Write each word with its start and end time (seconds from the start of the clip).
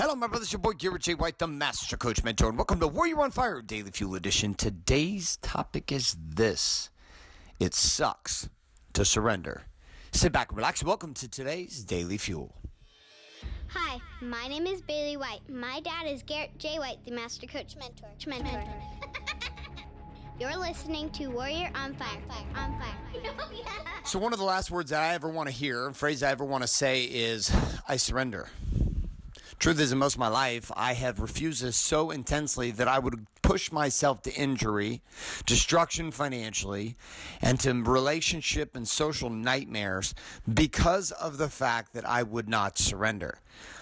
Hello, 0.00 0.14
my 0.14 0.28
brothers, 0.28 0.50
your 0.50 0.60
boy 0.60 0.72
Garrett 0.72 1.02
J. 1.02 1.12
White, 1.12 1.38
the 1.38 1.46
Master 1.46 1.94
Coach 1.94 2.24
Mentor, 2.24 2.48
and 2.48 2.56
welcome 2.56 2.80
to 2.80 2.88
Warrior 2.88 3.20
on 3.20 3.30
Fire 3.32 3.60
Daily 3.60 3.90
Fuel 3.90 4.14
Edition. 4.14 4.54
Today's 4.54 5.36
topic 5.42 5.92
is 5.92 6.16
this 6.18 6.88
It 7.58 7.74
sucks 7.74 8.48
to 8.94 9.04
surrender. 9.04 9.64
Sit 10.10 10.32
back 10.32 10.56
relax. 10.56 10.82
Welcome 10.82 11.12
to 11.12 11.28
today's 11.28 11.84
Daily 11.84 12.16
Fuel. 12.16 12.54
Hi, 13.66 13.98
my 14.22 14.48
name 14.48 14.66
is 14.66 14.80
Bailey 14.80 15.18
White. 15.18 15.46
My 15.50 15.80
dad 15.80 16.06
is 16.06 16.22
Garrett 16.22 16.56
J. 16.56 16.78
White, 16.78 17.04
the 17.04 17.10
Master 17.10 17.46
Coach 17.46 17.76
Mentor. 17.76 18.08
Mentor. 18.26 18.64
You're 20.40 20.56
listening 20.56 21.10
to 21.10 21.26
Warrior 21.26 21.70
on 21.74 21.92
Fire. 21.92 22.22
On 22.56 22.78
Fire. 22.78 22.94
Oh, 23.38 23.52
so, 24.04 24.18
one 24.18 24.32
of 24.32 24.38
the 24.38 24.46
last 24.46 24.70
words 24.70 24.90
that 24.90 25.02
I 25.02 25.12
ever 25.12 25.28
want 25.28 25.50
to 25.50 25.54
hear, 25.54 25.88
a 25.88 25.92
phrase 25.92 26.22
I 26.22 26.30
ever 26.30 26.44
want 26.44 26.62
to 26.62 26.68
say 26.68 27.02
is, 27.04 27.54
I 27.86 27.98
surrender. 27.98 28.48
Truth 29.60 29.78
is, 29.78 29.92
in 29.92 29.98
most 29.98 30.14
of 30.14 30.20
my 30.20 30.28
life, 30.28 30.72
I 30.74 30.94
have 30.94 31.20
refused 31.20 31.62
this 31.62 31.76
so 31.76 32.10
intensely 32.10 32.70
that 32.70 32.88
I 32.88 32.98
would 32.98 33.26
push 33.50 33.72
myself 33.72 34.22
to 34.22 34.32
injury, 34.34 35.02
destruction 35.44 36.12
financially, 36.12 36.94
and 37.42 37.58
to 37.58 37.72
relationship 37.74 38.76
and 38.76 38.86
social 38.86 39.28
nightmares 39.28 40.14
because 40.54 41.10
of 41.10 41.36
the 41.36 41.48
fact 41.48 41.92
that 41.92 42.08
I 42.08 42.22
would 42.22 42.48
not 42.48 42.78
surrender. 42.78 43.40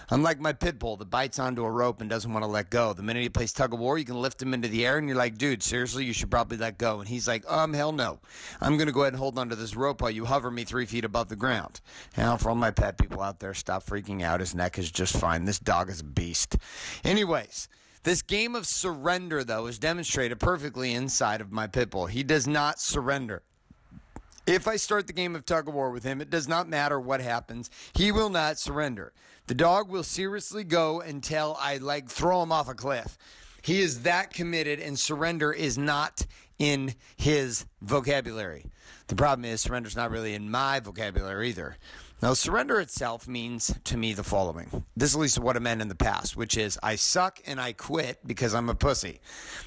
Unlike 0.09 0.39
my 0.39 0.53
pit 0.53 0.79
bull 0.79 0.97
that 0.97 1.11
bites 1.11 1.37
onto 1.37 1.63
a 1.63 1.69
rope 1.69 2.01
and 2.01 2.09
doesn't 2.09 2.33
want 2.33 2.41
to 2.41 2.49
let 2.49 2.71
go. 2.71 2.93
The 2.93 3.03
minute 3.03 3.21
he 3.21 3.29
plays 3.29 3.53
tug 3.53 3.71
of 3.71 3.79
war, 3.79 3.99
you 3.99 4.05
can 4.05 4.19
lift 4.19 4.41
him 4.41 4.55
into 4.55 4.67
the 4.67 4.87
air 4.87 4.97
and 4.97 5.07
you're 5.07 5.15
like, 5.15 5.37
dude, 5.37 5.61
seriously, 5.61 6.03
you 6.03 6.13
should 6.13 6.31
probably 6.31 6.57
let 6.57 6.79
go. 6.79 6.99
And 6.99 7.07
he's 7.07 7.27
like, 7.27 7.47
um, 7.47 7.75
hell 7.75 7.91
no. 7.91 8.21
I'm 8.59 8.75
going 8.75 8.87
to 8.87 8.91
go 8.91 9.01
ahead 9.01 9.13
and 9.13 9.19
hold 9.19 9.37
onto 9.37 9.53
this 9.53 9.75
rope 9.75 10.01
while 10.01 10.09
you 10.09 10.25
hover 10.25 10.49
me 10.49 10.63
three 10.63 10.87
feet 10.87 11.05
above 11.05 11.29
the 11.29 11.35
ground. 11.35 11.79
Now, 12.17 12.37
for 12.37 12.49
all 12.49 12.55
my 12.55 12.71
pet 12.71 12.97
people 12.97 13.21
out 13.21 13.39
there, 13.39 13.53
stop 13.53 13.85
freaking 13.85 14.23
out. 14.23 14.39
His 14.39 14.55
neck 14.55 14.79
is 14.79 14.89
just 14.89 15.15
fine. 15.15 15.45
This 15.45 15.59
dog 15.59 15.91
is 15.91 15.99
a 15.99 16.05
beast. 16.05 16.57
Anyways, 17.03 17.69
this 18.03 18.21
game 18.21 18.55
of 18.55 18.65
surrender, 18.65 19.43
though, 19.43 19.67
is 19.67 19.79
demonstrated 19.79 20.39
perfectly 20.39 20.93
inside 20.93 21.41
of 21.41 21.51
my 21.51 21.67
pit 21.67 21.89
bull. 21.89 22.05
He 22.05 22.23
does 22.23 22.47
not 22.47 22.79
surrender. 22.79 23.43
If 24.47 24.67
I 24.67 24.77
start 24.77 25.05
the 25.05 25.13
game 25.13 25.35
of 25.35 25.45
tug 25.45 25.67
of 25.67 25.73
war 25.73 25.91
with 25.91 26.03
him, 26.03 26.21
it 26.21 26.29
does 26.29 26.47
not 26.47 26.67
matter 26.67 26.99
what 26.99 27.21
happens. 27.21 27.69
He 27.93 28.11
will 28.11 28.29
not 28.29 28.57
surrender. 28.57 29.13
The 29.47 29.53
dog 29.53 29.89
will 29.89 30.03
seriously 30.03 30.63
go 30.63 31.01
until 31.01 31.55
I 31.59 31.77
like 31.77 32.09
throw 32.09 32.41
him 32.41 32.51
off 32.51 32.69
a 32.69 32.73
cliff. 32.73 33.17
He 33.61 33.81
is 33.81 34.03
that 34.03 34.33
committed, 34.33 34.79
and 34.79 34.97
surrender 34.97 35.51
is 35.51 35.77
not 35.77 36.25
in 36.57 36.95
his 37.15 37.65
vocabulary. 37.81 38.65
The 39.07 39.15
problem 39.15 39.45
is, 39.45 39.61
surrender 39.61 39.87
is 39.87 39.95
not 39.95 40.11
really 40.11 40.33
in 40.33 40.49
my 40.49 40.79
vocabulary 40.79 41.49
either. 41.49 41.77
Now, 42.21 42.33
surrender 42.33 42.81
itself 42.81 43.29
means 43.29 43.73
to 43.85 43.95
me 43.95 44.11
the 44.11 44.25
following. 44.25 44.83
This 44.97 45.11
is 45.11 45.15
at 45.15 45.21
least 45.21 45.39
what 45.39 45.55
it 45.55 45.61
meant 45.61 45.81
in 45.81 45.87
the 45.87 45.95
past, 45.95 46.35
which 46.35 46.57
is 46.57 46.77
I 46.83 46.95
suck 46.95 47.39
and 47.45 47.61
I 47.61 47.71
quit 47.71 48.19
because 48.27 48.53
I'm 48.53 48.67
a 48.67 48.75
pussy. 48.75 49.21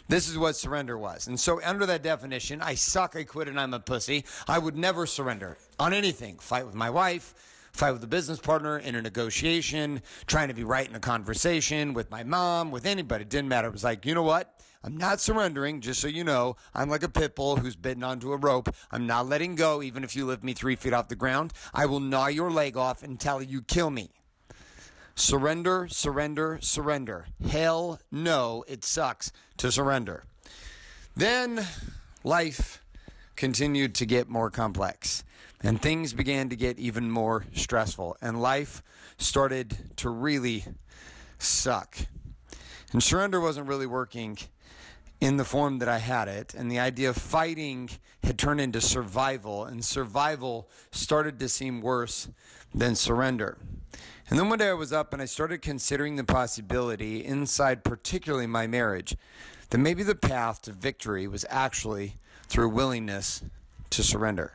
This 0.08 0.28
is 0.28 0.36
what 0.36 0.54
surrender 0.54 0.98
was. 0.98 1.26
And 1.26 1.40
so, 1.40 1.62
under 1.64 1.86
that 1.86 2.02
definition, 2.02 2.60
I 2.60 2.74
suck, 2.74 3.16
I 3.16 3.24
quit, 3.24 3.48
and 3.48 3.58
I'm 3.58 3.72
a 3.72 3.80
pussy, 3.80 4.26
I 4.46 4.58
would 4.58 4.76
never 4.76 5.06
surrender 5.06 5.56
on 5.78 5.94
anything. 5.94 6.38
Fight 6.38 6.66
with 6.66 6.74
my 6.74 6.90
wife 6.90 7.34
fight 7.72 7.92
with 7.92 8.04
a 8.04 8.06
business 8.06 8.38
partner 8.38 8.78
in 8.78 8.94
a 8.94 9.00
negotiation, 9.00 10.02
trying 10.26 10.48
to 10.48 10.54
be 10.54 10.62
right 10.62 10.86
in 10.86 10.94
a 10.94 11.00
conversation 11.00 11.94
with 11.94 12.10
my 12.10 12.22
mom, 12.22 12.70
with 12.70 12.84
anybody. 12.84 13.22
It 13.22 13.30
didn't 13.30 13.48
matter. 13.48 13.68
It 13.68 13.72
was 13.72 13.82
like, 13.82 14.04
you 14.04 14.14
know 14.14 14.22
what? 14.22 14.60
I'm 14.84 14.96
not 14.96 15.20
surrendering, 15.20 15.80
just 15.80 16.00
so 16.00 16.08
you 16.08 16.24
know. 16.24 16.56
I'm 16.74 16.90
like 16.90 17.02
a 17.02 17.08
pit 17.08 17.36
bull 17.36 17.56
who's 17.56 17.76
bitten 17.76 18.02
onto 18.02 18.32
a 18.32 18.36
rope. 18.36 18.74
I'm 18.90 19.06
not 19.06 19.28
letting 19.28 19.54
go, 19.54 19.82
even 19.82 20.02
if 20.02 20.16
you 20.16 20.26
lift 20.26 20.42
me 20.42 20.54
three 20.54 20.76
feet 20.76 20.92
off 20.92 21.08
the 21.08 21.14
ground. 21.14 21.52
I 21.72 21.86
will 21.86 22.00
gnaw 22.00 22.26
your 22.26 22.50
leg 22.50 22.76
off 22.76 23.02
until 23.02 23.40
you 23.42 23.62
kill 23.62 23.90
me. 23.90 24.10
Surrender, 25.14 25.86
surrender, 25.88 26.58
surrender. 26.60 27.26
Hell 27.48 28.00
no, 28.10 28.64
it 28.66 28.82
sucks 28.84 29.30
to 29.58 29.70
surrender. 29.70 30.24
Then 31.14 31.66
life 32.24 32.82
continued 33.36 33.94
to 33.96 34.06
get 34.06 34.28
more 34.28 34.50
complex. 34.50 35.22
And 35.62 35.80
things 35.80 36.12
began 36.12 36.48
to 36.48 36.56
get 36.56 36.78
even 36.78 37.08
more 37.10 37.44
stressful. 37.54 38.16
And 38.20 38.42
life 38.42 38.82
started 39.16 39.96
to 39.96 40.10
really 40.10 40.64
suck. 41.38 41.96
And 42.92 43.02
surrender 43.02 43.40
wasn't 43.40 43.68
really 43.68 43.86
working 43.86 44.38
in 45.22 45.36
the 45.36 45.44
form 45.44 45.78
that 45.78 45.88
I 45.88 45.98
had 45.98 46.26
it. 46.26 46.52
And 46.52 46.68
the 46.68 46.80
idea 46.80 47.08
of 47.08 47.16
fighting 47.16 47.88
had 48.24 48.36
turned 48.36 48.60
into 48.60 48.80
survival. 48.80 49.64
And 49.64 49.84
survival 49.84 50.68
started 50.90 51.38
to 51.38 51.48
seem 51.48 51.80
worse 51.80 52.28
than 52.74 52.96
surrender. 52.96 53.56
And 54.28 54.36
then 54.36 54.48
one 54.48 54.58
day 54.58 54.70
I 54.70 54.72
was 54.72 54.92
up 54.92 55.12
and 55.12 55.22
I 55.22 55.26
started 55.26 55.62
considering 55.62 56.16
the 56.16 56.24
possibility 56.24 57.24
inside, 57.24 57.84
particularly 57.84 58.48
my 58.48 58.66
marriage, 58.66 59.16
that 59.70 59.78
maybe 59.78 60.02
the 60.02 60.16
path 60.16 60.62
to 60.62 60.72
victory 60.72 61.28
was 61.28 61.46
actually 61.48 62.16
through 62.48 62.70
willingness 62.70 63.44
to 63.90 64.02
surrender. 64.02 64.54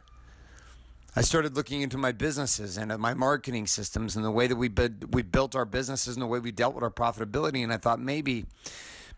I 1.16 1.22
started 1.22 1.56
looking 1.56 1.82
into 1.82 1.98
my 1.98 2.12
businesses 2.12 2.78
and 2.78 2.96
my 2.98 3.14
marketing 3.14 3.68
systems 3.68 4.18
and 4.18 4.26
the 4.26 4.32
way 4.32 4.48
that 4.48 4.58
we 4.58 4.70
we 5.12 5.22
built 5.22 5.56
our 5.56 5.66
businesses 5.66 6.18
and 6.18 6.22
the 6.22 6.28
way 6.28 6.40
we 6.40 6.52
dealt 6.52 6.76
with 6.76 6.84
our 6.84 6.92
profitability. 6.92 7.64
And 7.64 7.72
I 7.72 7.78
thought 7.78 8.02
maybe, 8.02 8.46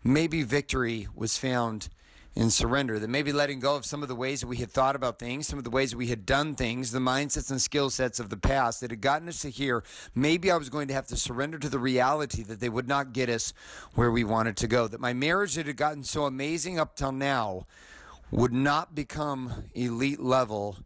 maybe 0.02 0.42
victory 0.42 1.08
was 1.14 1.36
found 1.36 1.88
in 2.34 2.50
surrender. 2.50 2.98
That 2.98 3.10
maybe 3.10 3.32
letting 3.32 3.60
go 3.60 3.76
of 3.76 3.84
some 3.84 4.02
of 4.02 4.08
the 4.08 4.14
ways 4.14 4.40
that 4.40 4.46
we 4.46 4.58
had 4.58 4.70
thought 4.70 4.96
about 4.96 5.18
things, 5.18 5.46
some 5.46 5.58
of 5.58 5.64
the 5.64 5.70
ways 5.70 5.94
we 5.94 6.06
had 6.06 6.26
done 6.26 6.54
things, 6.54 6.92
the 6.92 6.98
mindsets 6.98 7.50
and 7.50 7.60
skill 7.60 7.90
sets 7.90 8.20
of 8.20 8.28
the 8.28 8.36
past 8.36 8.80
that 8.80 8.90
had 8.90 9.00
gotten 9.00 9.28
us 9.28 9.42
to 9.42 9.50
here. 9.50 9.82
Maybe 10.14 10.50
I 10.50 10.56
was 10.56 10.68
going 10.68 10.88
to 10.88 10.94
have 10.94 11.06
to 11.08 11.16
surrender 11.16 11.58
to 11.58 11.68
the 11.68 11.78
reality 11.78 12.42
that 12.44 12.60
they 12.60 12.68
would 12.68 12.88
not 12.88 13.12
get 13.12 13.28
us 13.28 13.52
where 13.94 14.10
we 14.10 14.24
wanted 14.24 14.56
to 14.58 14.68
go. 14.68 14.86
That 14.86 15.00
my 15.00 15.12
marriage 15.12 15.54
that 15.56 15.66
had 15.66 15.76
gotten 15.76 16.04
so 16.04 16.24
amazing 16.24 16.78
up 16.78 16.96
till 16.96 17.12
now 17.12 17.66
would 18.30 18.52
not 18.52 18.94
become 18.94 19.64
elite 19.74 20.20
level 20.20 20.76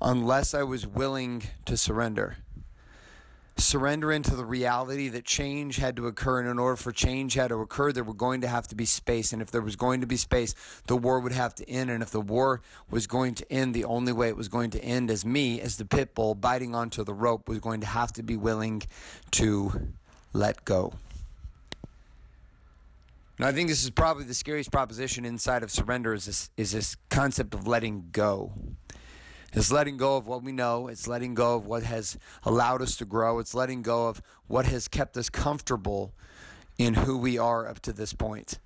unless 0.00 0.54
I 0.54 0.62
was 0.62 0.86
willing 0.86 1.42
to 1.64 1.76
surrender. 1.76 2.36
Surrender 3.56 4.10
into 4.10 4.34
the 4.34 4.44
reality 4.44 5.08
that 5.08 5.24
change 5.24 5.76
had 5.76 5.94
to 5.96 6.08
occur, 6.08 6.40
and 6.40 6.48
in 6.48 6.58
order 6.58 6.76
for 6.76 6.90
change 6.90 7.34
had 7.34 7.48
to 7.48 7.60
occur, 7.60 7.92
there 7.92 8.02
were 8.02 8.12
going 8.12 8.40
to 8.40 8.48
have 8.48 8.66
to 8.66 8.74
be 8.74 8.84
space. 8.84 9.32
And 9.32 9.40
if 9.40 9.52
there 9.52 9.62
was 9.62 9.76
going 9.76 10.00
to 10.00 10.08
be 10.08 10.16
space, 10.16 10.54
the 10.88 10.96
war 10.96 11.20
would 11.20 11.32
have 11.32 11.54
to 11.56 11.70
end. 11.70 11.88
And 11.88 12.02
if 12.02 12.10
the 12.10 12.20
war 12.20 12.62
was 12.90 13.06
going 13.06 13.34
to 13.36 13.52
end, 13.52 13.72
the 13.72 13.84
only 13.84 14.12
way 14.12 14.28
it 14.28 14.36
was 14.36 14.48
going 14.48 14.70
to 14.70 14.82
end 14.82 15.08
as 15.08 15.24
me, 15.24 15.60
as 15.60 15.76
the 15.76 15.84
pit 15.84 16.14
bull 16.14 16.34
biting 16.34 16.74
onto 16.74 17.04
the 17.04 17.14
rope, 17.14 17.48
was 17.48 17.60
going 17.60 17.80
to 17.80 17.86
have 17.86 18.12
to 18.14 18.24
be 18.24 18.36
willing 18.36 18.82
to 19.32 19.92
let 20.32 20.64
go. 20.64 20.92
Now, 23.38 23.48
I 23.48 23.52
think 23.52 23.68
this 23.68 23.82
is 23.82 23.90
probably 23.90 24.24
the 24.24 24.34
scariest 24.34 24.70
proposition 24.70 25.24
inside 25.24 25.62
of 25.62 25.70
surrender 25.70 26.14
is 26.14 26.26
this, 26.26 26.50
is 26.56 26.72
this 26.72 26.96
concept 27.08 27.54
of 27.54 27.66
letting 27.66 28.08
go. 28.12 28.52
It's 29.54 29.70
letting 29.70 29.96
go 29.96 30.16
of 30.16 30.26
what 30.26 30.42
we 30.42 30.50
know. 30.50 30.88
It's 30.88 31.06
letting 31.06 31.34
go 31.34 31.54
of 31.54 31.66
what 31.66 31.84
has 31.84 32.18
allowed 32.42 32.82
us 32.82 32.96
to 32.96 33.04
grow. 33.04 33.38
It's 33.38 33.54
letting 33.54 33.82
go 33.82 34.08
of 34.08 34.20
what 34.48 34.66
has 34.66 34.88
kept 34.88 35.16
us 35.16 35.30
comfortable 35.30 36.12
in 36.76 36.94
who 36.94 37.16
we 37.16 37.38
are 37.38 37.68
up 37.68 37.78
to 37.80 37.92
this 37.92 38.12
point. 38.12 38.58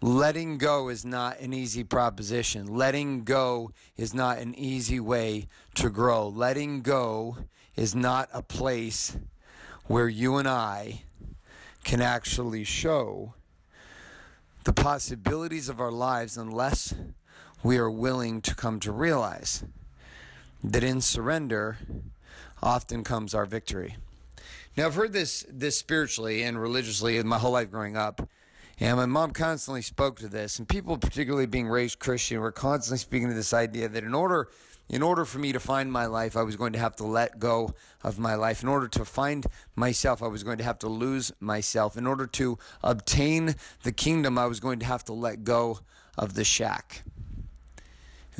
Letting 0.00 0.56
go 0.56 0.88
is 0.88 1.04
not 1.04 1.40
an 1.40 1.52
easy 1.52 1.84
proposition. 1.84 2.66
Letting 2.66 3.24
go 3.24 3.72
is 3.98 4.14
not 4.14 4.38
an 4.38 4.54
easy 4.54 4.98
way 4.98 5.46
to 5.74 5.90
grow. 5.90 6.26
Letting 6.26 6.80
go 6.80 7.36
is 7.76 7.94
not 7.94 8.30
a 8.32 8.42
place 8.42 9.18
where 9.86 10.08
you 10.08 10.36
and 10.36 10.48
I 10.48 11.02
can 11.84 12.00
actually 12.00 12.64
show 12.64 13.34
the 14.64 14.72
possibilities 14.72 15.68
of 15.68 15.80
our 15.80 15.92
lives 15.92 16.38
unless 16.38 16.94
we 17.62 17.76
are 17.76 17.90
willing 17.90 18.40
to 18.42 18.54
come 18.54 18.80
to 18.80 18.92
realize 18.92 19.64
that 20.62 20.84
in 20.84 21.00
surrender 21.00 21.78
often 22.62 23.04
comes 23.04 23.34
our 23.34 23.46
victory. 23.46 23.96
Now, 24.76 24.86
I've 24.86 24.94
heard 24.94 25.12
this, 25.12 25.44
this 25.48 25.76
spiritually 25.76 26.42
and 26.42 26.60
religiously 26.60 27.16
in 27.16 27.26
my 27.26 27.38
whole 27.38 27.52
life 27.52 27.70
growing 27.70 27.96
up. 27.96 28.28
And 28.78 28.96
my 28.96 29.06
mom 29.06 29.32
constantly 29.32 29.82
spoke 29.82 30.18
to 30.20 30.28
this, 30.28 30.58
and 30.58 30.66
people, 30.66 30.96
particularly 30.96 31.44
being 31.44 31.68
raised 31.68 31.98
Christian, 31.98 32.40
were 32.40 32.50
constantly 32.50 32.96
speaking 32.96 33.28
to 33.28 33.34
this 33.34 33.52
idea 33.52 33.88
that 33.88 34.04
in 34.04 34.14
order, 34.14 34.48
in 34.88 35.02
order 35.02 35.26
for 35.26 35.38
me 35.38 35.52
to 35.52 35.60
find 35.60 35.92
my 35.92 36.06
life, 36.06 36.34
I 36.34 36.42
was 36.42 36.56
going 36.56 36.72
to 36.72 36.78
have 36.78 36.96
to 36.96 37.04
let 37.04 37.38
go 37.38 37.74
of 38.02 38.18
my 38.18 38.34
life. 38.36 38.62
In 38.62 38.70
order 38.70 38.88
to 38.88 39.04
find 39.04 39.44
myself, 39.76 40.22
I 40.22 40.28
was 40.28 40.42
going 40.42 40.56
to 40.58 40.64
have 40.64 40.78
to 40.78 40.88
lose 40.88 41.30
myself. 41.40 41.98
In 41.98 42.06
order 42.06 42.26
to 42.28 42.58
obtain 42.82 43.56
the 43.82 43.92
kingdom, 43.92 44.38
I 44.38 44.46
was 44.46 44.60
going 44.60 44.78
to 44.78 44.86
have 44.86 45.04
to 45.04 45.12
let 45.12 45.44
go 45.44 45.80
of 46.16 46.32
the 46.32 46.44
shack. 46.44 47.02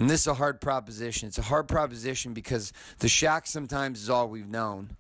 And 0.00 0.08
this 0.08 0.22
is 0.22 0.28
a 0.28 0.34
hard 0.34 0.62
proposition. 0.62 1.28
It's 1.28 1.36
a 1.36 1.42
hard 1.42 1.68
proposition 1.68 2.32
because 2.32 2.72
the 3.00 3.08
shack 3.08 3.46
sometimes 3.46 4.00
is 4.00 4.08
all 4.08 4.28
we've 4.28 4.48
known. 4.48 4.96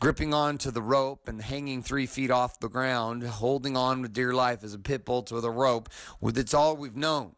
Gripping 0.00 0.34
on 0.34 0.58
to 0.58 0.70
the 0.70 0.82
rope 0.82 1.28
and 1.28 1.40
hanging 1.40 1.82
three 1.82 2.04
feet 2.04 2.30
off 2.30 2.60
the 2.60 2.68
ground, 2.68 3.22
holding 3.22 3.74
on 3.74 4.02
with 4.02 4.12
dear 4.12 4.34
life 4.34 4.62
as 4.62 4.74
a 4.74 4.78
pit 4.78 5.06
bull 5.06 5.22
to 5.22 5.40
the 5.40 5.50
rope, 5.50 5.88
it's 6.22 6.52
all 6.52 6.76
we've 6.76 6.94
known. 6.94 7.36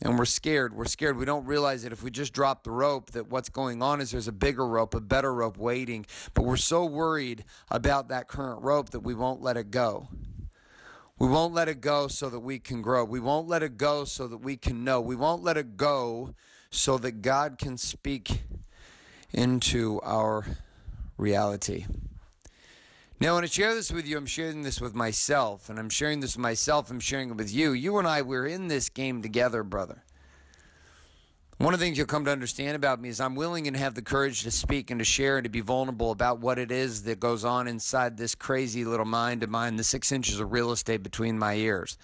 and 0.00 0.16
we're 0.16 0.26
scared. 0.26 0.76
We're 0.76 0.84
scared. 0.84 1.16
We 1.16 1.24
don't 1.24 1.44
realize 1.44 1.82
that 1.82 1.92
if 1.92 2.04
we 2.04 2.12
just 2.12 2.32
drop 2.32 2.62
the 2.62 2.70
rope, 2.70 3.10
that 3.10 3.28
what's 3.28 3.48
going 3.48 3.82
on 3.82 4.00
is 4.00 4.12
there's 4.12 4.28
a 4.28 4.32
bigger 4.32 4.64
rope, 4.64 4.94
a 4.94 5.00
better 5.00 5.34
rope 5.34 5.58
waiting. 5.58 6.06
But 6.34 6.44
we're 6.44 6.56
so 6.56 6.84
worried 6.84 7.44
about 7.68 8.10
that 8.10 8.28
current 8.28 8.62
rope 8.62 8.90
that 8.90 9.00
we 9.00 9.14
won't 9.14 9.42
let 9.42 9.56
it 9.56 9.72
go. 9.72 10.06
We 11.18 11.28
won't 11.28 11.54
let 11.54 11.68
it 11.68 11.80
go 11.80 12.08
so 12.08 12.28
that 12.28 12.40
we 12.40 12.58
can 12.58 12.82
grow. 12.82 13.04
We 13.04 13.20
won't 13.20 13.48
let 13.48 13.62
it 13.62 13.78
go 13.78 14.04
so 14.04 14.28
that 14.28 14.38
we 14.38 14.56
can 14.56 14.84
know. 14.84 15.00
We 15.00 15.16
won't 15.16 15.42
let 15.42 15.56
it 15.56 15.76
go 15.76 16.34
so 16.70 16.98
that 16.98 17.22
God 17.22 17.56
can 17.58 17.78
speak 17.78 18.42
into 19.32 20.00
our 20.02 20.44
reality. 21.16 21.86
Now, 23.18 23.34
when 23.34 23.44
I 23.44 23.46
share 23.46 23.74
this 23.74 23.90
with 23.90 24.06
you, 24.06 24.18
I'm 24.18 24.26
sharing 24.26 24.62
this 24.62 24.78
with 24.78 24.94
myself, 24.94 25.70
and 25.70 25.78
I'm 25.78 25.88
sharing 25.88 26.20
this 26.20 26.36
with 26.36 26.42
myself, 26.42 26.90
I'm 26.90 27.00
sharing 27.00 27.30
it 27.30 27.36
with 27.36 27.52
you. 27.52 27.72
You 27.72 27.96
and 27.96 28.06
I, 28.06 28.20
we're 28.20 28.46
in 28.46 28.68
this 28.68 28.90
game 28.90 29.22
together, 29.22 29.62
brother. 29.62 30.04
One 31.58 31.72
of 31.72 31.80
the 31.80 31.86
things 31.86 31.96
you'll 31.96 32.06
come 32.06 32.26
to 32.26 32.30
understand 32.30 32.76
about 32.76 33.00
me 33.00 33.08
is 33.08 33.18
I'm 33.18 33.34
willing 33.34 33.66
and 33.66 33.74
have 33.78 33.94
the 33.94 34.02
courage 34.02 34.42
to 34.42 34.50
speak 34.50 34.90
and 34.90 34.98
to 34.98 35.06
share 35.06 35.38
and 35.38 35.44
to 35.44 35.50
be 35.50 35.62
vulnerable 35.62 36.10
about 36.10 36.38
what 36.38 36.58
it 36.58 36.70
is 36.70 37.04
that 37.04 37.18
goes 37.18 37.46
on 37.46 37.66
inside 37.66 38.18
this 38.18 38.34
crazy 38.34 38.84
little 38.84 39.06
mind 39.06 39.42
of 39.42 39.48
mine, 39.48 39.76
the 39.76 39.84
six 39.84 40.12
inches 40.12 40.38
of 40.38 40.52
real 40.52 40.70
estate 40.70 41.02
between 41.02 41.38
my 41.38 41.54
ears. 41.54 41.96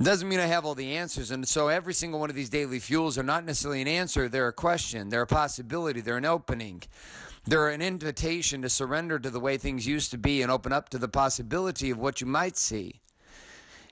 It 0.00 0.04
doesn't 0.04 0.26
mean 0.26 0.40
I 0.40 0.46
have 0.46 0.64
all 0.64 0.74
the 0.74 0.96
answers. 0.96 1.30
And 1.30 1.46
so 1.46 1.68
every 1.68 1.92
single 1.92 2.18
one 2.18 2.30
of 2.30 2.36
these 2.36 2.48
daily 2.48 2.78
fuels 2.78 3.18
are 3.18 3.22
not 3.22 3.44
necessarily 3.44 3.82
an 3.82 3.88
answer, 3.88 4.26
they're 4.26 4.48
a 4.48 4.54
question, 4.54 5.10
they're 5.10 5.20
a 5.20 5.26
possibility, 5.26 6.00
they're 6.00 6.16
an 6.16 6.24
opening. 6.24 6.82
They're 7.44 7.68
an 7.68 7.82
invitation 7.82 8.62
to 8.62 8.70
surrender 8.70 9.18
to 9.18 9.28
the 9.28 9.38
way 9.38 9.58
things 9.58 9.86
used 9.86 10.10
to 10.12 10.18
be 10.18 10.40
and 10.40 10.50
open 10.50 10.72
up 10.72 10.88
to 10.90 10.98
the 10.98 11.08
possibility 11.08 11.90
of 11.90 11.98
what 11.98 12.22
you 12.22 12.26
might 12.26 12.56
see 12.56 13.02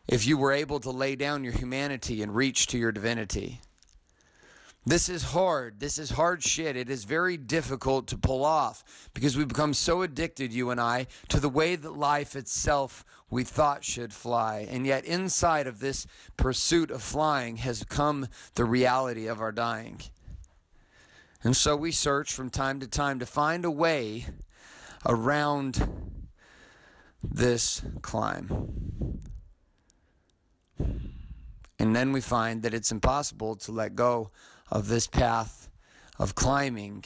if 0.08 0.26
you 0.26 0.38
were 0.38 0.52
able 0.52 0.81
to 0.81 0.90
lay 0.90 1.16
down 1.16 1.44
your 1.44 1.52
humanity 1.52 2.22
and 2.22 2.34
reach 2.34 2.66
to 2.69 2.78
your 2.78 2.93
divinity. 2.93 3.61
This 4.86 5.08
is 5.08 5.22
hard. 5.22 5.81
This 5.81 5.98
is 5.98 6.10
hard 6.10 6.42
shit. 6.42 6.76
It 6.76 6.90
is 6.90 7.04
very 7.04 7.38
difficult 7.38 8.06
to 8.08 8.19
pull 8.19 8.44
off 8.44 8.84
because 9.14 9.36
we 9.36 9.46
become 9.46 9.72
so 9.72 10.02
addicted, 10.02 10.52
you 10.52 10.70
and 10.70 10.81
I, 10.81 11.06
to 11.28 11.40
the 11.40 11.48
way 11.48 11.75
that 11.75 11.96
life 11.96 12.36
itself 12.36 13.02
we 13.31 13.44
thought 13.44 13.82
should 13.82 14.12
fly. 14.12 14.66
And 14.69 14.86
yet, 14.86 15.06
inside 15.06 15.66
of 15.66 15.81
this 15.81 16.06
pursuit 16.36 16.90
of 16.90 17.02
flying 17.02 17.56
has 17.58 17.82
come 17.84 18.28
the 18.56 18.66
reality 18.66 19.26
of 19.26 19.40
our 19.40 19.52
dying. 19.52 20.02
And 21.42 21.56
so 21.56 21.76
we 21.76 21.90
search 21.90 22.32
from 22.32 22.50
time 22.50 22.80
to 22.80 22.87
time 22.87 23.19
to 23.20 23.26
find 23.26 23.64
a 23.64 23.70
way 23.70 24.26
around 25.06 25.88
this 27.22 27.82
climb. 28.02 29.20
And 31.79 31.94
then 31.94 32.12
we 32.12 32.21
find 32.21 32.62
that 32.62 32.75
it's 32.75 32.93
impossible 32.93 33.56
to 33.56 33.73
let 33.73 33.94
go 33.94 34.31
of 34.71 34.88
this 34.88 35.06
path 35.06 35.69
of 36.19 36.35
climbing. 36.35 37.05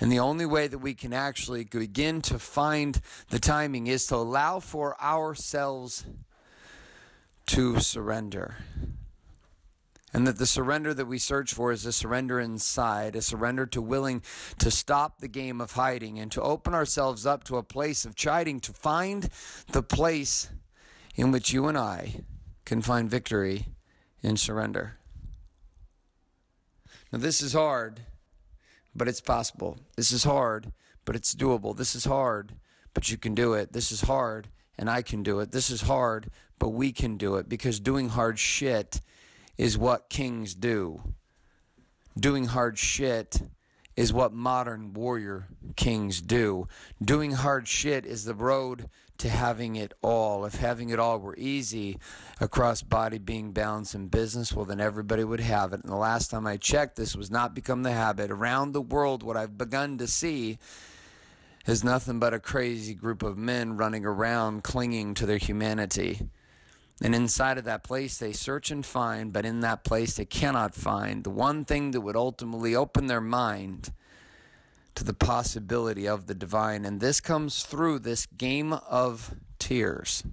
And 0.00 0.12
the 0.12 0.20
only 0.20 0.46
way 0.46 0.68
that 0.68 0.78
we 0.78 0.94
can 0.94 1.12
actually 1.12 1.64
begin 1.64 2.22
to 2.22 2.38
find 2.38 3.00
the 3.30 3.40
timing 3.40 3.88
is 3.88 4.06
to 4.06 4.16
allow 4.16 4.60
for 4.60 5.00
ourselves 5.02 6.06
to 7.46 7.80
surrender. 7.80 8.56
And 10.12 10.26
that 10.26 10.38
the 10.38 10.46
surrender 10.46 10.94
that 10.94 11.06
we 11.06 11.18
search 11.18 11.52
for 11.52 11.70
is 11.72 11.84
a 11.84 11.92
surrender 11.92 12.40
inside, 12.40 13.14
a 13.14 13.20
surrender 13.20 13.66
to 13.66 13.82
willing 13.82 14.22
to 14.58 14.70
stop 14.70 15.18
the 15.18 15.28
game 15.28 15.60
of 15.60 15.72
hiding 15.72 16.18
and 16.18 16.32
to 16.32 16.40
open 16.40 16.72
ourselves 16.74 17.26
up 17.26 17.44
to 17.44 17.56
a 17.56 17.62
place 17.62 18.04
of 18.04 18.14
chiding, 18.14 18.60
to 18.60 18.72
find 18.72 19.28
the 19.72 19.82
place 19.82 20.48
in 21.14 21.30
which 21.30 21.52
you 21.52 21.66
and 21.66 21.76
I 21.76 22.22
can 22.68 22.82
find 22.82 23.10
victory 23.10 23.64
in 24.22 24.36
surrender. 24.36 24.98
Now, 27.10 27.18
this 27.18 27.40
is 27.40 27.54
hard, 27.54 28.00
but 28.94 29.08
it's 29.08 29.22
possible. 29.22 29.78
This 29.96 30.12
is 30.12 30.24
hard, 30.24 30.70
but 31.06 31.16
it's 31.16 31.34
doable. 31.34 31.74
This 31.74 31.94
is 31.94 32.04
hard, 32.04 32.52
but 32.92 33.10
you 33.10 33.16
can 33.16 33.34
do 33.34 33.54
it. 33.54 33.72
This 33.72 33.90
is 33.90 34.02
hard, 34.02 34.48
and 34.78 34.90
I 34.90 35.00
can 35.00 35.22
do 35.22 35.40
it. 35.40 35.50
This 35.50 35.70
is 35.70 35.80
hard, 35.80 36.30
but 36.58 36.68
we 36.68 36.92
can 36.92 37.16
do 37.16 37.36
it 37.36 37.48
because 37.48 37.80
doing 37.80 38.10
hard 38.10 38.38
shit 38.38 39.00
is 39.56 39.78
what 39.78 40.10
kings 40.10 40.54
do. 40.54 41.14
Doing 42.20 42.44
hard 42.44 42.78
shit 42.78 43.40
is 43.96 44.12
what 44.12 44.34
modern 44.34 44.92
warrior 44.92 45.48
kings 45.74 46.20
do. 46.20 46.68
Doing 47.02 47.32
hard 47.32 47.66
shit 47.66 48.04
is 48.04 48.26
the 48.26 48.34
road 48.34 48.90
to 49.18 49.28
having 49.28 49.76
it 49.76 49.92
all. 50.02 50.44
If 50.44 50.56
having 50.56 50.90
it 50.90 50.98
all 50.98 51.18
were 51.18 51.36
easy 51.36 51.98
across 52.40 52.82
body, 52.82 53.18
being, 53.18 53.52
balance, 53.52 53.94
and 53.94 54.10
business, 54.10 54.52
well, 54.52 54.64
then 54.64 54.80
everybody 54.80 55.24
would 55.24 55.40
have 55.40 55.72
it. 55.72 55.82
And 55.82 55.92
the 55.92 55.96
last 55.96 56.30
time 56.30 56.46
I 56.46 56.56
checked, 56.56 56.96
this 56.96 57.16
was 57.16 57.30
not 57.30 57.54
become 57.54 57.82
the 57.82 57.92
habit. 57.92 58.30
Around 58.30 58.72
the 58.72 58.80
world, 58.80 59.22
what 59.22 59.36
I've 59.36 59.58
begun 59.58 59.98
to 59.98 60.06
see 60.06 60.58
is 61.66 61.84
nothing 61.84 62.18
but 62.18 62.32
a 62.32 62.40
crazy 62.40 62.94
group 62.94 63.22
of 63.22 63.36
men 63.36 63.76
running 63.76 64.04
around 64.04 64.64
clinging 64.64 65.14
to 65.14 65.26
their 65.26 65.38
humanity. 65.38 66.28
And 67.00 67.14
inside 67.14 67.58
of 67.58 67.64
that 67.64 67.84
place, 67.84 68.18
they 68.18 68.32
search 68.32 68.70
and 68.70 68.84
find, 68.84 69.32
but 69.32 69.44
in 69.44 69.60
that 69.60 69.84
place, 69.84 70.14
they 70.14 70.24
cannot 70.24 70.74
find 70.74 71.22
the 71.22 71.30
one 71.30 71.64
thing 71.64 71.92
that 71.92 72.00
would 72.00 72.16
ultimately 72.16 72.74
open 72.74 73.06
their 73.06 73.20
mind 73.20 73.92
to 74.98 75.04
the 75.04 75.14
possibility 75.14 76.08
of 76.08 76.26
the 76.26 76.34
divine. 76.34 76.84
And 76.84 77.00
this 77.00 77.20
comes 77.20 77.62
through 77.62 78.00
this 78.00 78.26
game 78.26 78.72
of 78.72 79.32
tears. 79.60 80.24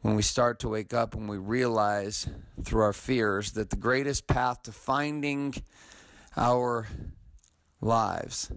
When 0.00 0.16
we 0.16 0.22
start 0.22 0.58
to 0.60 0.68
wake 0.68 0.92
up 0.92 1.14
and 1.14 1.28
we 1.28 1.38
realize 1.38 2.28
through 2.64 2.82
our 2.82 2.92
fears 2.92 3.52
that 3.52 3.70
the 3.70 3.76
greatest 3.76 4.26
path 4.26 4.64
to 4.64 4.72
finding 4.72 5.54
our 6.36 6.88
lives 7.80 8.50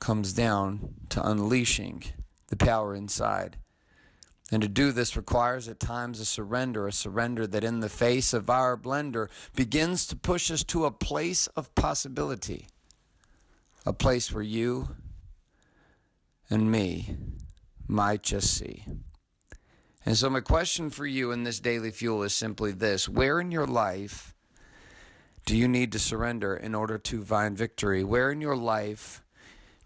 comes 0.00 0.34
down 0.34 0.94
to 1.08 1.26
unleashing 1.26 2.04
the 2.48 2.56
power 2.56 2.94
inside 2.94 3.56
and 4.50 4.62
to 4.62 4.68
do 4.68 4.92
this 4.92 5.16
requires 5.16 5.68
at 5.68 5.80
times 5.80 6.20
a 6.20 6.24
surrender, 6.24 6.86
a 6.86 6.92
surrender 6.92 7.46
that 7.46 7.64
in 7.64 7.80
the 7.80 7.88
face 7.88 8.32
of 8.32 8.48
our 8.48 8.76
blender 8.76 9.28
begins 9.54 10.06
to 10.06 10.16
push 10.16 10.50
us 10.50 10.64
to 10.64 10.86
a 10.86 10.90
place 10.90 11.46
of 11.48 11.74
possibility, 11.74 12.66
a 13.86 13.92
place 13.92 14.32
where 14.32 14.42
you 14.42 14.88
and 16.50 16.70
me 16.70 17.16
might 17.86 18.22
just 18.22 18.54
see. 18.54 18.84
And 20.04 20.16
so, 20.16 20.30
my 20.30 20.40
question 20.40 20.90
for 20.90 21.06
you 21.06 21.32
in 21.32 21.44
this 21.44 21.60
daily 21.60 21.90
fuel 21.90 22.22
is 22.22 22.34
simply 22.34 22.72
this 22.72 23.08
Where 23.08 23.40
in 23.40 23.50
your 23.50 23.66
life 23.66 24.34
do 25.44 25.56
you 25.56 25.68
need 25.68 25.92
to 25.92 25.98
surrender 25.98 26.54
in 26.54 26.74
order 26.74 26.98
to 26.98 27.24
find 27.24 27.56
victory? 27.56 28.04
Where 28.04 28.30
in 28.30 28.40
your 28.40 28.56
life 28.56 29.22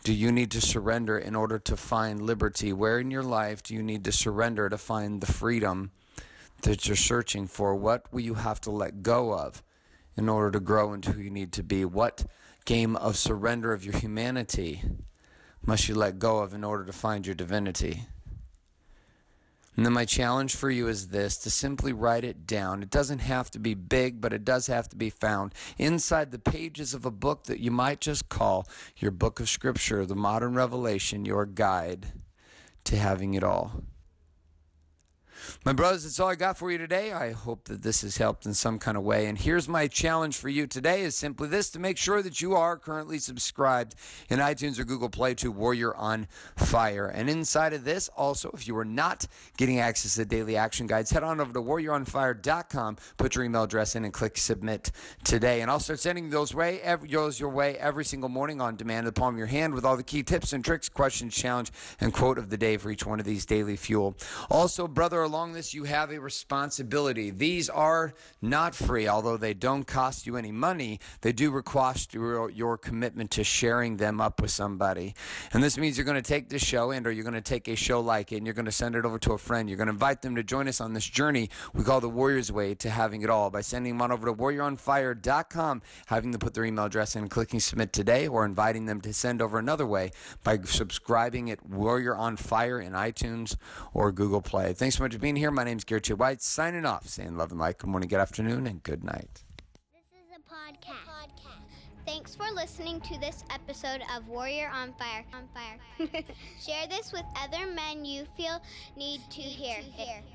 do 0.04 0.12
you 0.12 0.32
need 0.32 0.50
to 0.50 0.60
surrender 0.60 1.16
in 1.16 1.36
order 1.36 1.58
to 1.60 1.76
find 1.76 2.20
liberty? 2.20 2.72
Where 2.72 2.98
in 2.98 3.10
your 3.10 3.22
life 3.22 3.62
do 3.62 3.74
you 3.74 3.82
need 3.82 4.04
to 4.04 4.12
surrender 4.12 4.68
to 4.68 4.78
find 4.78 5.20
the 5.20 5.32
freedom 5.32 5.92
that 6.62 6.86
you're 6.86 6.96
searching 6.96 7.46
for? 7.46 7.74
What 7.76 8.12
will 8.12 8.20
you 8.20 8.34
have 8.34 8.60
to 8.62 8.70
let 8.70 9.02
go 9.02 9.32
of 9.32 9.62
in 10.16 10.28
order 10.28 10.50
to 10.50 10.60
grow 10.60 10.92
into 10.92 11.12
who 11.12 11.22
you 11.22 11.30
need 11.30 11.52
to 11.52 11.62
be? 11.62 11.84
What 11.84 12.24
game 12.64 12.96
of 12.96 13.16
surrender 13.16 13.72
of 13.72 13.84
your 13.84 13.96
humanity 13.96 14.82
must 15.64 15.88
you 15.88 15.94
let 15.94 16.18
go 16.18 16.38
of 16.38 16.54
in 16.54 16.64
order 16.64 16.84
to 16.84 16.92
find 16.92 17.26
your 17.26 17.34
divinity? 17.34 18.06
And 19.76 19.86
then 19.86 19.94
my 19.94 20.04
challenge 20.04 20.54
for 20.54 20.70
you 20.70 20.86
is 20.86 21.08
this 21.08 21.38
to 21.38 21.50
simply 21.50 21.94
write 21.94 22.24
it 22.24 22.46
down. 22.46 22.82
It 22.82 22.90
doesn't 22.90 23.20
have 23.20 23.50
to 23.52 23.58
be 23.58 23.72
big, 23.72 24.20
but 24.20 24.34
it 24.34 24.44
does 24.44 24.66
have 24.66 24.88
to 24.90 24.96
be 24.96 25.08
found 25.08 25.54
inside 25.78 26.30
the 26.30 26.38
pages 26.38 26.92
of 26.92 27.06
a 27.06 27.10
book 27.10 27.44
that 27.44 27.60
you 27.60 27.70
might 27.70 28.00
just 28.00 28.28
call 28.28 28.68
your 28.98 29.10
book 29.10 29.40
of 29.40 29.48
scripture, 29.48 30.04
the 30.04 30.14
modern 30.14 30.54
revelation, 30.54 31.24
your 31.24 31.46
guide 31.46 32.12
to 32.84 32.96
having 32.96 33.32
it 33.32 33.42
all. 33.42 33.82
My 35.64 35.72
brothers, 35.72 36.04
that's 36.04 36.18
all 36.18 36.28
I 36.28 36.34
got 36.34 36.58
for 36.58 36.70
you 36.70 36.78
today. 36.78 37.12
I 37.12 37.32
hope 37.32 37.64
that 37.64 37.82
this 37.82 38.02
has 38.02 38.16
helped 38.16 38.46
in 38.46 38.54
some 38.54 38.78
kind 38.78 38.96
of 38.96 39.02
way. 39.02 39.26
And 39.26 39.38
here's 39.38 39.68
my 39.68 39.86
challenge 39.86 40.36
for 40.36 40.48
you 40.48 40.66
today 40.66 41.02
is 41.02 41.14
simply 41.14 41.48
this 41.48 41.70
to 41.70 41.78
make 41.78 41.98
sure 41.98 42.22
that 42.22 42.40
you 42.40 42.54
are 42.54 42.76
currently 42.76 43.18
subscribed 43.18 43.94
in 44.28 44.38
iTunes 44.38 44.78
or 44.78 44.84
Google 44.84 45.08
Play 45.08 45.34
to 45.34 45.50
Warrior 45.50 45.94
on 45.94 46.26
Fire. 46.56 47.06
And 47.06 47.30
inside 47.30 47.72
of 47.72 47.84
this, 47.84 48.08
also, 48.08 48.50
if 48.54 48.66
you 48.66 48.76
are 48.76 48.84
not 48.84 49.26
getting 49.56 49.78
access 49.78 50.16
to 50.16 50.24
daily 50.24 50.56
action 50.56 50.86
guides, 50.86 51.10
head 51.10 51.22
on 51.22 51.40
over 51.40 51.52
to 51.52 51.60
warrioronfire.com, 51.60 52.96
put 53.16 53.34
your 53.34 53.44
email 53.44 53.64
address 53.64 53.94
in, 53.94 54.04
and 54.04 54.12
click 54.12 54.36
submit 54.36 54.90
today. 55.24 55.60
And 55.60 55.70
I'll 55.70 55.80
start 55.80 56.00
sending 56.00 56.30
those 56.30 56.54
way 56.54 56.80
every, 56.80 57.08
those 57.08 57.38
your 57.38 57.50
way 57.50 57.76
every 57.78 58.04
single 58.04 58.28
morning 58.28 58.60
on 58.60 58.76
demand 58.76 59.06
the 59.06 59.12
palm 59.12 59.34
of 59.34 59.38
your 59.38 59.46
hand 59.46 59.74
with 59.74 59.84
all 59.84 59.96
the 59.96 60.02
key 60.02 60.22
tips 60.22 60.52
and 60.52 60.64
tricks, 60.64 60.88
questions, 60.88 61.34
challenge, 61.34 61.70
and 62.00 62.12
quote 62.12 62.38
of 62.38 62.50
the 62.50 62.56
day 62.56 62.76
for 62.76 62.90
each 62.90 63.06
one 63.06 63.20
of 63.20 63.26
these 63.26 63.46
daily 63.46 63.76
fuel. 63.76 64.16
Also, 64.50 64.88
brother 64.88 65.20
along 65.22 65.41
along 65.42 65.54
this, 65.54 65.74
you 65.74 65.82
have 65.82 66.12
a 66.12 66.20
responsibility. 66.20 67.30
These 67.30 67.68
are 67.68 68.14
not 68.40 68.76
free, 68.76 69.08
although 69.08 69.36
they 69.36 69.54
don't 69.54 69.84
cost 69.84 70.24
you 70.24 70.36
any 70.36 70.52
money. 70.52 71.00
They 71.22 71.32
do 71.32 71.50
require 71.50 71.82
your, 72.12 72.78
commitment 72.78 73.32
to 73.32 73.42
sharing 73.42 73.96
them 73.96 74.20
up 74.20 74.40
with 74.40 74.52
somebody. 74.52 75.14
And 75.52 75.62
this 75.62 75.76
means 75.76 75.98
you're 75.98 76.04
going 76.04 76.22
to 76.22 76.22
take 76.22 76.48
this 76.48 76.62
show 76.62 76.92
and 76.92 77.04
or 77.06 77.10
you're 77.10 77.24
going 77.24 77.34
to 77.34 77.40
take 77.40 77.66
a 77.66 77.74
show 77.74 78.00
like 78.00 78.30
it 78.30 78.36
and 78.36 78.46
you're 78.46 78.54
going 78.54 78.66
to 78.66 78.72
send 78.72 78.94
it 78.94 79.04
over 79.04 79.18
to 79.18 79.32
a 79.32 79.38
friend. 79.38 79.68
You're 79.68 79.78
going 79.78 79.88
to 79.88 79.92
invite 79.92 80.22
them 80.22 80.36
to 80.36 80.44
join 80.44 80.68
us 80.68 80.80
on 80.80 80.92
this 80.92 81.04
journey 81.04 81.50
we 81.74 81.82
call 81.82 82.00
the 82.00 82.08
Warrior's 82.08 82.52
Way 82.52 82.74
to 82.76 82.90
having 82.90 83.22
it 83.22 83.30
all 83.30 83.50
by 83.50 83.62
sending 83.62 83.94
them 83.94 84.02
on 84.02 84.12
over 84.12 84.26
to 84.26 84.32
warrioronfire.com, 84.32 85.82
having 86.06 86.30
them 86.30 86.38
put 86.38 86.54
their 86.54 86.64
email 86.64 86.84
address 86.84 87.16
in 87.16 87.22
and 87.22 87.30
clicking 87.30 87.58
submit 87.58 87.92
today, 87.92 88.28
or 88.28 88.44
inviting 88.44 88.86
them 88.86 89.00
to 89.00 89.12
send 89.12 89.42
over 89.42 89.58
another 89.58 89.86
way 89.86 90.12
by 90.44 90.58
subscribing 90.62 91.50
at 91.50 91.68
Warrior 91.68 92.14
on 92.14 92.36
Fire 92.36 92.80
in 92.80 92.92
iTunes 92.92 93.56
or 93.92 94.12
Google 94.12 94.42
Play. 94.42 94.72
Thanks 94.72 94.96
so 94.96 95.02
much 95.02 95.14
for 95.14 95.18
being 95.18 95.31
here. 95.36 95.50
My 95.50 95.64
name 95.64 95.78
is 95.78 95.84
Garrett 95.84 96.04
J. 96.04 96.14
White, 96.14 96.42
signing 96.42 96.84
off, 96.84 97.06
saying 97.08 97.36
love 97.36 97.50
and 97.50 97.60
light. 97.60 97.78
Good 97.78 97.90
morning, 97.90 98.08
good 98.08 98.20
afternoon, 98.20 98.66
and 98.66 98.82
good 98.82 99.04
night. 99.04 99.44
This 99.92 100.04
is 100.12 100.36
a 100.36 100.54
podcast. 100.54 101.12
Thanks 102.04 102.34
for 102.34 102.50
listening 102.52 103.00
to 103.02 103.18
this 103.20 103.44
episode 103.50 104.02
of 104.14 104.26
Warrior 104.26 104.68
on 104.74 104.92
Fire. 104.94 105.24
On 105.32 105.48
Fire. 105.54 105.78
Share 106.60 106.86
this 106.88 107.12
with 107.12 107.22
other 107.40 107.66
men 107.66 108.04
you 108.04 108.24
feel 108.36 108.60
need 108.96 109.20
to 109.30 109.40
hear. 109.40 109.82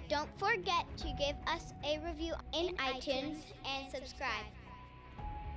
Don't 0.07 0.29
forget 0.39 0.85
to 0.97 1.07
give 1.19 1.35
us 1.45 1.73
a 1.83 1.99
review 2.05 2.33
in 2.53 2.73
iTunes 2.77 3.37
and 3.65 3.91
subscribe. 3.91 4.45